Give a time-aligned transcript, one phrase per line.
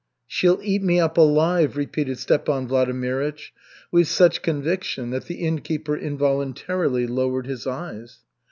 [0.25, 3.51] "She'll eat me up alive," repeated Stepan Vladimirych,
[3.91, 8.17] with such conviction that the innkeeper involuntarily lowered his eyes.